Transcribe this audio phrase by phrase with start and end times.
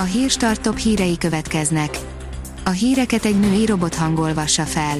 [0.00, 1.98] A hírstart top hírei következnek.
[2.64, 4.96] A híreket egy női robot hangolvassa fel.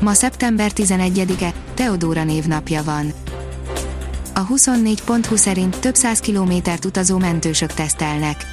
[0.00, 3.12] Ma szeptember 11-e, Teodóra névnapja van.
[4.34, 8.46] A 24.20 szerint több száz kilométert utazó mentősök tesztelnek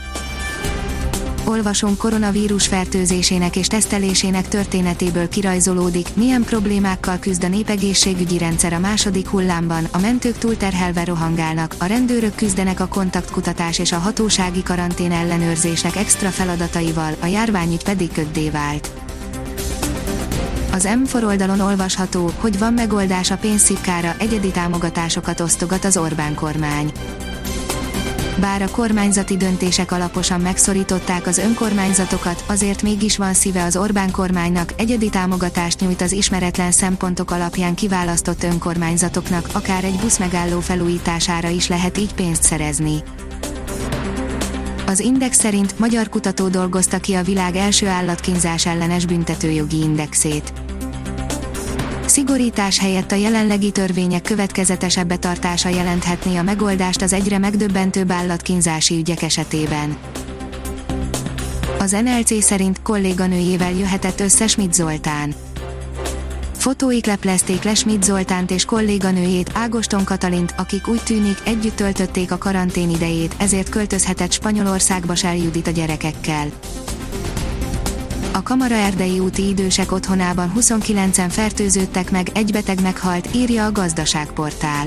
[1.46, 9.28] olvasom koronavírus fertőzésének és tesztelésének történetéből kirajzolódik, milyen problémákkal küzd a népegészségügyi rendszer a második
[9.28, 15.96] hullámban, a mentők túlterhelve rohangálnak, a rendőrök küzdenek a kontaktkutatás és a hatósági karantén ellenőrzésnek
[15.96, 18.90] extra feladataival, a járványügy pedig köddé vált.
[20.72, 26.92] Az M4 oldalon olvasható, hogy van megoldás a pénzszikkára, egyedi támogatásokat osztogat az Orbán kormány
[28.40, 34.74] bár a kormányzati döntések alaposan megszorították az önkormányzatokat, azért mégis van szíve az Orbán kormánynak,
[34.78, 41.98] egyedi támogatást nyújt az ismeretlen szempontok alapján kiválasztott önkormányzatoknak, akár egy buszmegálló felújítására is lehet
[41.98, 43.04] így pénzt szerezni.
[44.86, 50.54] Az Index szerint magyar kutató dolgozta ki a világ első állatkínzás ellenes büntetőjogi indexét
[52.10, 59.22] szigorítás helyett a jelenlegi törvények következetesebb betartása jelenthetné a megoldást az egyre megdöbbentőbb állatkínzási ügyek
[59.22, 59.98] esetében.
[61.80, 65.36] Az NLC szerint kolléganőjével jöhetett össze Schmidt Zoltán.
[66.58, 72.38] Fotóik leplezték le Schmidt Zoltánt és kolléganőjét, Ágoston Katalint, akik úgy tűnik együtt töltötték a
[72.38, 76.48] karantén idejét, ezért költözhetett Spanyolországba Judit a gyerekekkel.
[78.32, 84.86] A Kamara Erdei úti idősek otthonában 29-en fertőződtek meg, egy beteg meghalt, írja a gazdaságportál.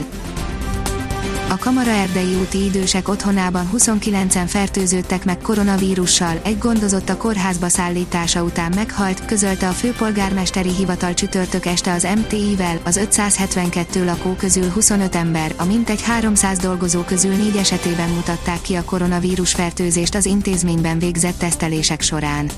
[1.49, 8.43] A Kamara Erdei úti idősek otthonában 29-en fertőződtek meg koronavírussal, egy gondozott a kórházba szállítása
[8.43, 15.15] után meghalt, közölte a főpolgármesteri hivatal csütörtök este az MTI-vel, az 572 lakó közül 25
[15.15, 20.99] ember, a mintegy 300 dolgozó közül négy esetében mutatták ki a koronavírus fertőzést az intézményben
[20.99, 22.51] végzett tesztelések során.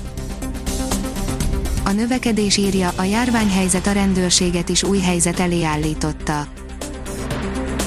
[1.85, 6.47] A növekedés írja, a járványhelyzet a rendőrséget is új helyzet elé állította.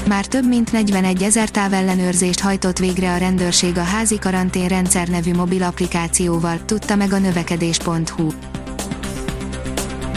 [0.07, 5.63] Már több mint 41 ezer távellenőrzést hajtott végre a rendőrség a házi karanténrendszer nevű mobil
[5.63, 8.27] applikációval, tudta meg a növekedés.hu.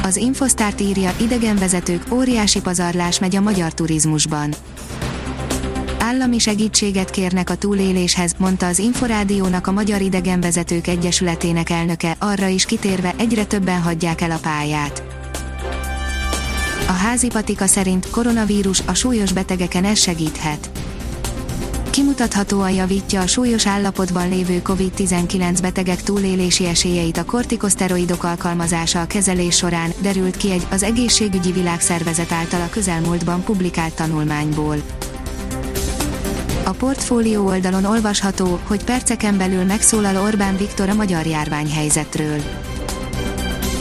[0.02, 4.54] Az Infosztárt írja, idegenvezetők, óriási pazarlás megy a magyar turizmusban
[6.02, 12.64] állami segítséget kérnek a túléléshez, mondta az Inforádiónak a Magyar Idegenvezetők Egyesületének elnöke, arra is
[12.64, 15.02] kitérve egyre többen hagyják el a pályát.
[16.88, 20.70] A házi patika szerint koronavírus a súlyos betegeken ez segíthet.
[21.90, 29.56] Kimutathatóan javítja a súlyos állapotban lévő COVID-19 betegek túlélési esélyeit a kortikoszteroidok alkalmazása a kezelés
[29.56, 34.76] során, derült ki egy az Egészségügyi Világszervezet által a közelmúltban publikált tanulmányból.
[36.64, 42.42] A portfólió oldalon olvasható, hogy perceken belül megszólal Orbán Viktor a magyar járványhelyzetről.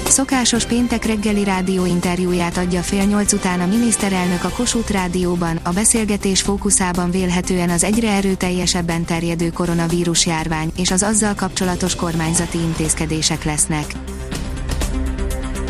[0.05, 6.41] Szokásos péntek reggeli rádióinterjúját adja fél nyolc után a miniszterelnök a Kossuth Rádióban, a beszélgetés
[6.41, 13.85] fókuszában vélhetően az egyre erőteljesebben terjedő koronavírus járvány és az azzal kapcsolatos kormányzati intézkedések lesznek.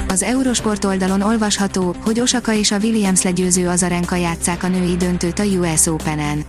[0.08, 5.40] Az Eurosport oldalon olvasható, hogy Osaka és a Williams legyőző Azarenka játszák a női döntőt
[5.40, 6.44] a US Open-en.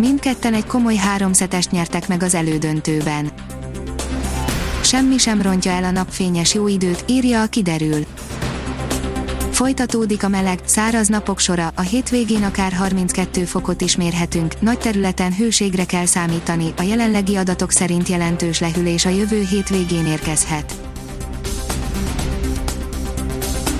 [0.00, 3.30] Mindketten egy komoly háromszetest nyertek meg az elődöntőben.
[4.82, 8.04] Semmi sem rontja el a napfényes jó időt, írja a kiderül.
[9.50, 15.34] Folytatódik a meleg, száraz napok sora, a hétvégén akár 32 fokot is mérhetünk, nagy területen
[15.34, 20.89] hőségre kell számítani, a jelenlegi adatok szerint jelentős lehűlés a jövő hétvégén érkezhet.